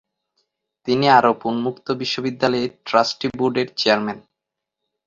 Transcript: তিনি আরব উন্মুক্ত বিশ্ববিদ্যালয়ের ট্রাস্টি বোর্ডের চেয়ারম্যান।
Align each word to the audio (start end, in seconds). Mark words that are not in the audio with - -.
তিনি 0.87 1.05
আরব 1.09 1.37
উন্মুক্ত 1.45 1.87
বিশ্ববিদ্যালয়ের 2.01 2.71
ট্রাস্টি 2.87 3.27
বোর্ডের 3.37 3.67
চেয়ারম্যান। 3.75 4.19